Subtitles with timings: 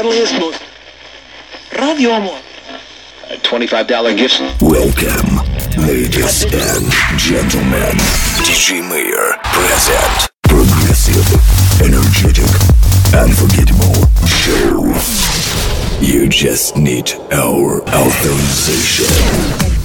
[0.00, 0.62] friendliest, most
[1.76, 2.38] radio amor.
[3.42, 4.40] $25 gift.
[4.62, 5.42] Welcome,
[5.86, 6.86] ladies and
[7.18, 7.96] gentlemen.
[8.46, 11.26] DJ Mayor present progressive,
[11.82, 12.46] energetic,
[13.12, 14.94] unforgettable show.
[16.00, 19.77] You just need our authorization.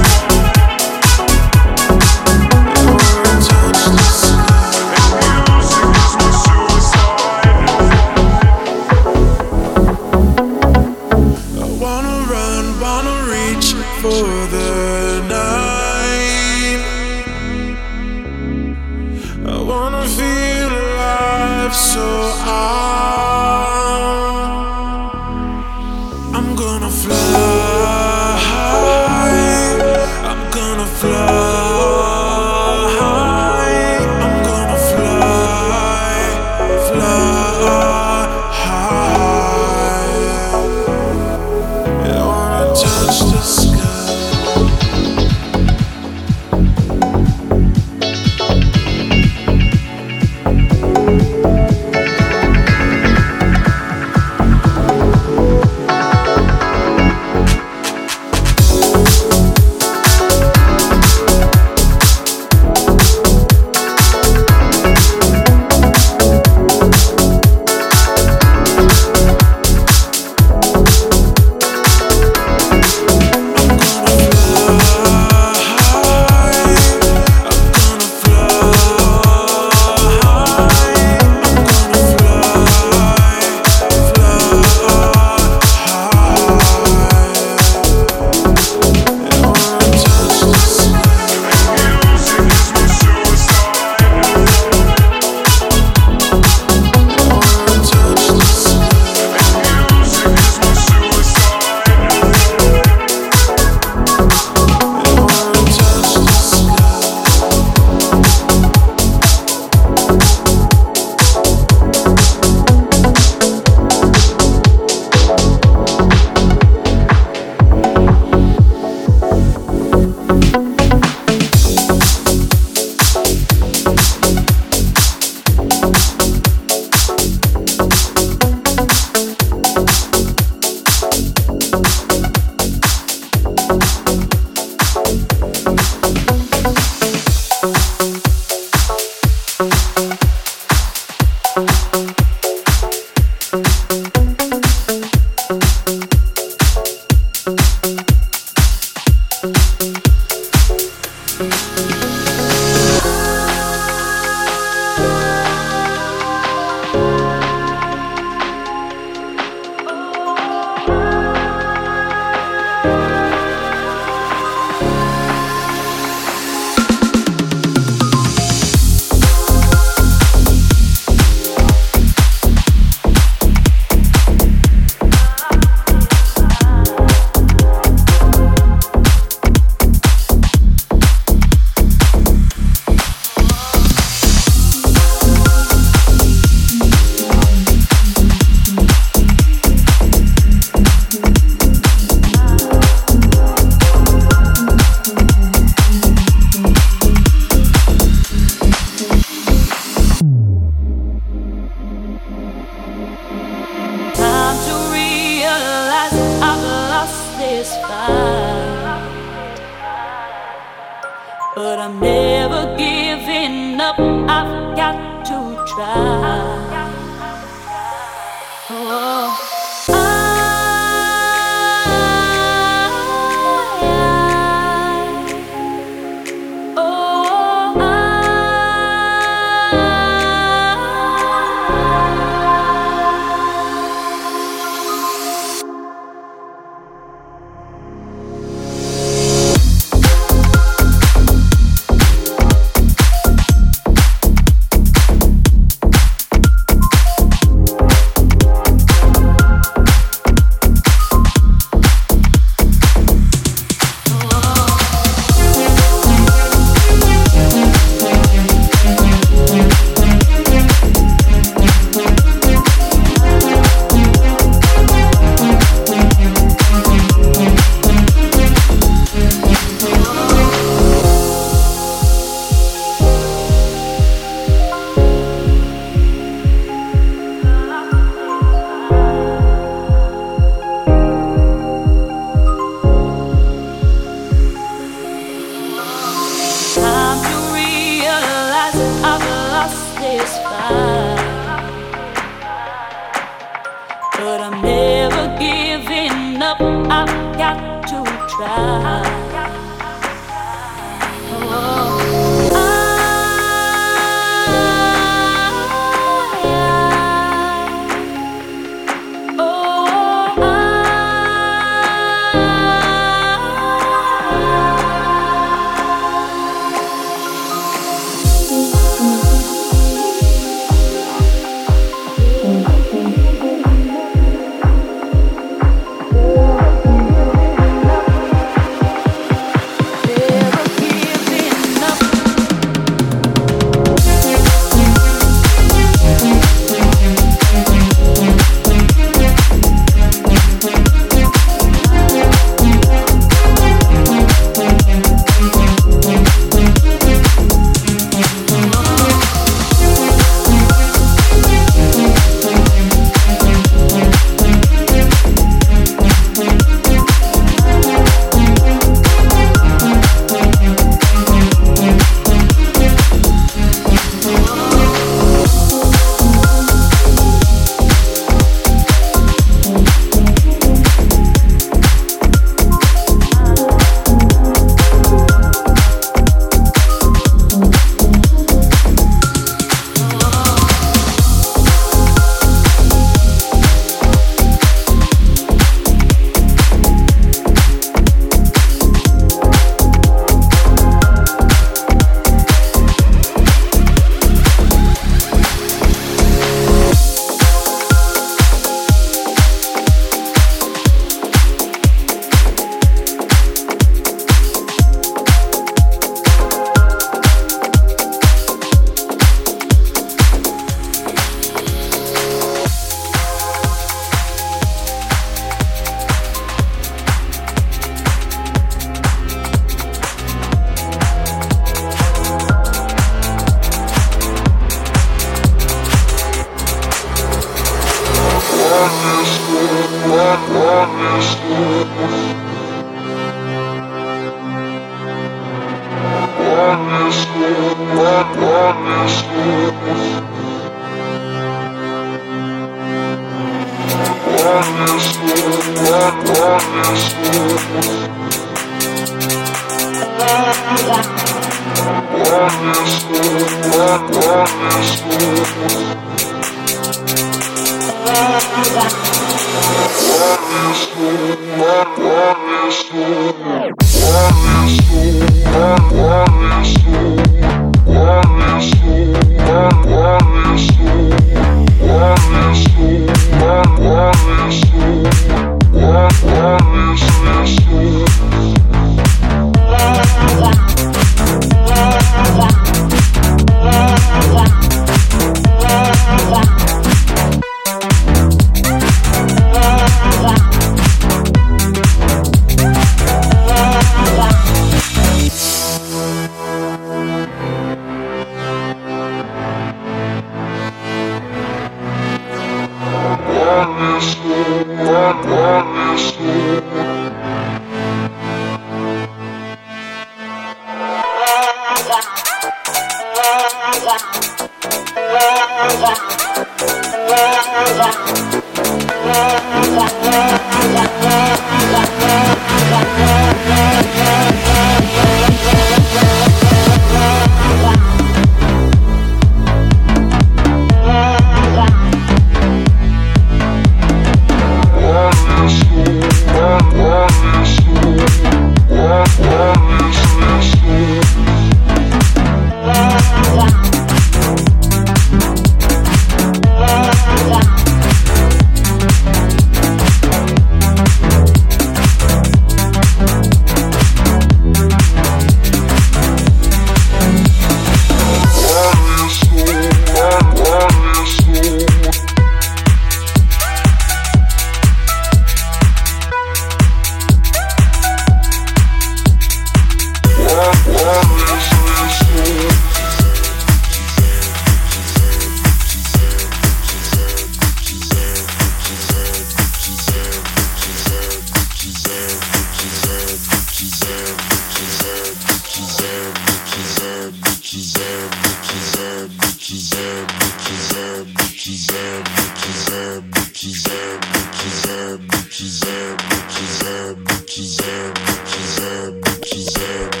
[598.41, 600.00] bitches, are, bitches,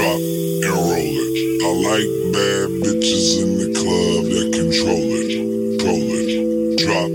[0.00, 1.36] drop and roll it.
[1.60, 5.32] I like bad bitches in the club that control it.
[5.84, 6.30] Roll it.
[6.80, 7.10] Drop,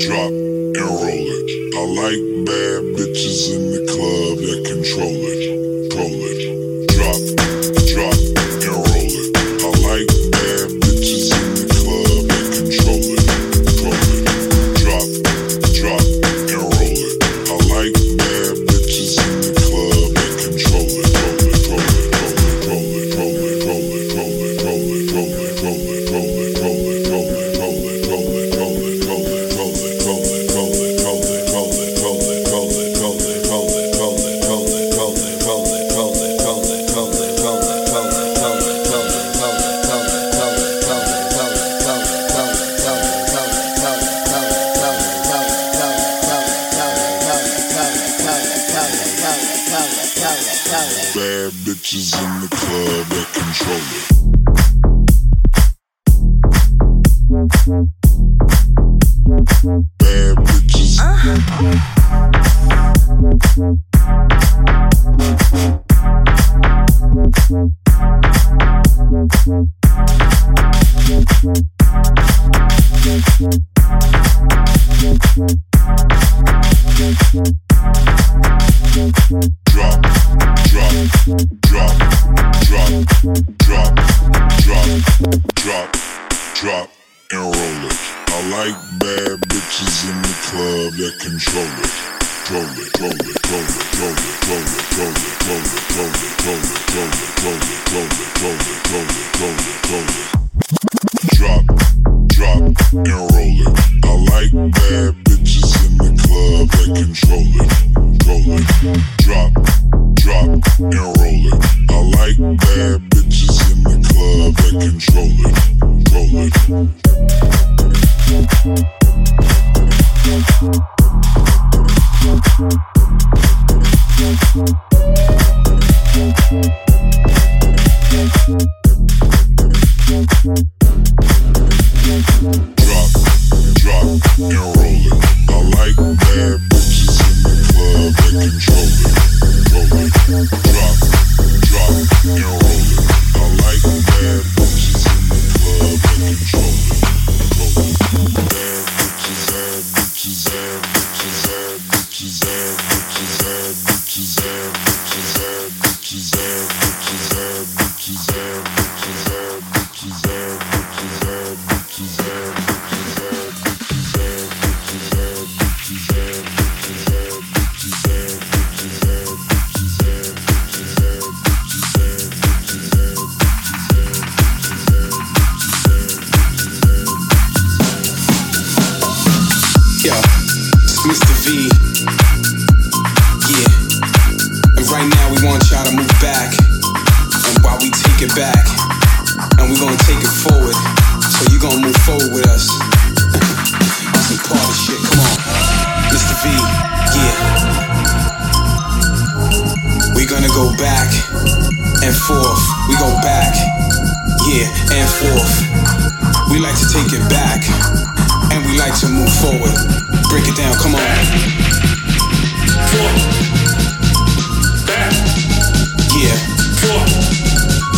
[0.00, 1.48] drop and roll it.
[1.76, 5.43] I like bad bitches in the club that control it.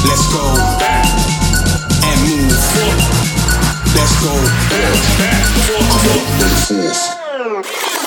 [0.07, 1.07] Let's go back
[2.05, 2.55] and move.
[3.95, 4.33] Let's go.
[4.71, 5.47] Back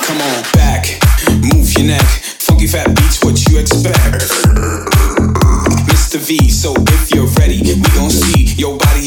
[0.03, 0.99] Come on, back.
[1.41, 2.05] Move your neck.
[2.39, 4.25] Funky fat beats, what you expect?
[5.87, 6.17] Mr.
[6.17, 8.98] V, so if you're ready, we gon' see your body,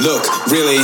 [0.00, 0.80] look, really,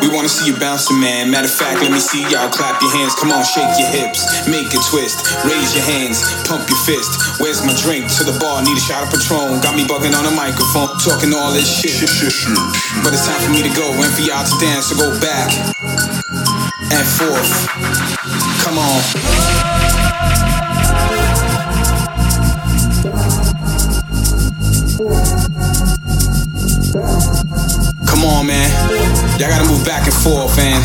[0.00, 1.30] we wanna see you bouncing, man.
[1.30, 3.14] Matter of fact, let me see y'all clap your hands.
[3.14, 7.40] Come on, shake your hips, make a twist, raise your hands, pump your fist.
[7.40, 8.08] Where's my drink?
[8.18, 9.60] To the bar, need a shot of Patron.
[9.60, 11.94] Got me bugging on a microphone, talking all this shit.
[13.04, 14.88] But it's time for me to go and for y'all to dance.
[14.88, 15.52] So go back
[16.92, 17.68] and forth.
[18.64, 19.02] Come on.
[28.24, 28.70] Come on, man.
[29.38, 30.80] Y'all gotta move back and forth, man.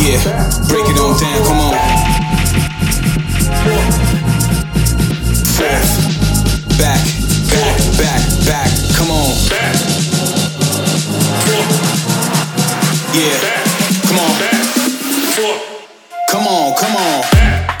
[0.00, 0.16] Yeah,
[0.66, 1.44] break it on down.
[1.44, 1.74] Come on.
[5.60, 5.92] Forth,
[6.78, 7.04] back,
[7.52, 8.70] back, back, back.
[8.96, 9.36] Come on.
[13.12, 13.36] Yeah,
[14.08, 14.32] come on.
[16.30, 17.79] Come on, come on.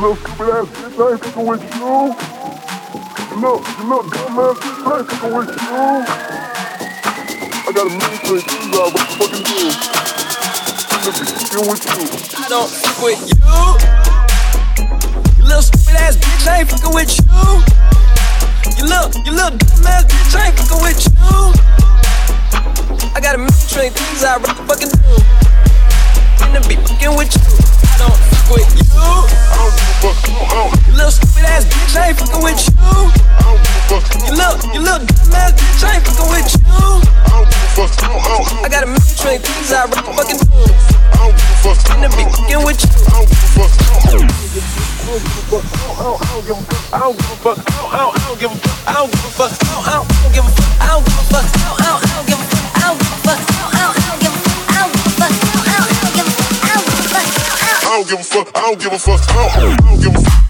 [0.00, 1.70] Little stupid ass bitch, I ain't fucking with you.
[3.30, 5.56] You little, you little dumb ass bitch, I ain't fucking with you.
[7.64, 8.76] I got a million things to do.
[8.76, 9.72] What the fucking do?
[11.06, 12.04] With you.
[12.36, 13.40] I don't fuck with you.
[15.38, 17.24] You little stupid ass bitch, I ain't fucking with you.
[18.76, 21.16] You little, you little dumb ass bitch, I ain't fucking with you.
[23.14, 25.55] I got a million things I'd rather fucking do.
[26.38, 27.42] Than to be fucking with you.
[27.42, 28.84] I don't fuck with you.
[28.92, 30.16] I don't give a fuck.
[30.16, 32.72] I don't, I don't, You little stupid ass bitch, I ain't fucking with you.
[32.76, 34.04] I don't give a fuck.
[34.26, 36.60] You little, you little dumb ass bitch, I ain't fucking with you.
[36.66, 37.92] I don't give a fuck.
[37.96, 40.46] I don't, I don't, I got a million trillion things I'd rather fucking do.
[40.46, 41.78] I don't give a fuck.
[41.88, 42.90] Than to be fucking with you.
[42.92, 43.72] I don't give a fuck.
[43.96, 44.76] I don't give a
[45.48, 45.64] fuck.
[46.92, 47.58] I don't give a fuck.
[47.66, 48.76] I don't give a fuck.
[48.86, 49.52] I don't, give a fuck.
[49.56, 50.72] I don't give a fuck.
[50.80, 51.46] I don't give a fuck.
[51.76, 52.55] I don't give a fuck.
[58.06, 58.50] Don't give a fuck.
[58.54, 59.20] I don't give a fuck.
[59.28, 60.45] I don't, I don't give a fuck.